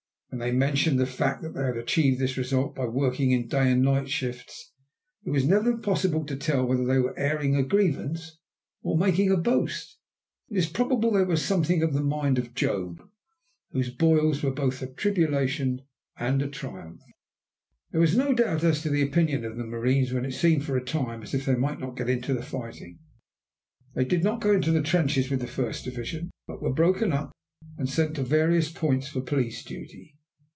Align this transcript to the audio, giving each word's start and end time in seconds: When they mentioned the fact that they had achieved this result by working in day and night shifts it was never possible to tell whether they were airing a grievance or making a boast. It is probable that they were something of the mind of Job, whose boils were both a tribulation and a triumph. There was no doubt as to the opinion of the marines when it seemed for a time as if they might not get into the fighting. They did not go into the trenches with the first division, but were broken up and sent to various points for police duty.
When 0.33 0.39
they 0.39 0.53
mentioned 0.53 0.97
the 0.97 1.05
fact 1.05 1.41
that 1.41 1.55
they 1.55 1.63
had 1.65 1.75
achieved 1.75 2.17
this 2.17 2.37
result 2.37 2.73
by 2.73 2.85
working 2.85 3.31
in 3.31 3.49
day 3.49 3.69
and 3.69 3.81
night 3.81 4.09
shifts 4.09 4.71
it 5.25 5.29
was 5.29 5.43
never 5.45 5.77
possible 5.77 6.25
to 6.25 6.37
tell 6.37 6.65
whether 6.65 6.85
they 6.85 6.99
were 6.99 7.19
airing 7.19 7.53
a 7.57 7.63
grievance 7.63 8.39
or 8.81 8.97
making 8.97 9.29
a 9.29 9.35
boast. 9.35 9.97
It 10.47 10.55
is 10.55 10.69
probable 10.69 11.11
that 11.11 11.19
they 11.19 11.25
were 11.25 11.35
something 11.35 11.83
of 11.83 11.91
the 11.93 12.01
mind 12.01 12.37
of 12.39 12.53
Job, 12.53 13.01
whose 13.71 13.89
boils 13.89 14.41
were 14.41 14.53
both 14.53 14.81
a 14.81 14.87
tribulation 14.87 15.81
and 16.17 16.41
a 16.41 16.47
triumph. 16.47 17.01
There 17.91 17.99
was 17.99 18.15
no 18.15 18.33
doubt 18.33 18.63
as 18.63 18.81
to 18.83 18.89
the 18.89 19.01
opinion 19.01 19.43
of 19.43 19.57
the 19.57 19.65
marines 19.67 20.13
when 20.13 20.23
it 20.23 20.31
seemed 20.31 20.63
for 20.63 20.77
a 20.77 20.85
time 20.85 21.23
as 21.23 21.33
if 21.33 21.45
they 21.45 21.55
might 21.55 21.81
not 21.81 21.97
get 21.97 22.09
into 22.09 22.33
the 22.33 22.41
fighting. 22.41 22.99
They 23.95 24.05
did 24.05 24.23
not 24.23 24.39
go 24.39 24.53
into 24.53 24.71
the 24.71 24.81
trenches 24.81 25.29
with 25.29 25.41
the 25.41 25.45
first 25.47 25.83
division, 25.83 26.31
but 26.47 26.61
were 26.61 26.71
broken 26.73 27.11
up 27.11 27.33
and 27.77 27.89
sent 27.89 28.15
to 28.15 28.23
various 28.23 28.71
points 28.71 29.09
for 29.09 29.19
police 29.19 29.61
duty. 29.65 30.15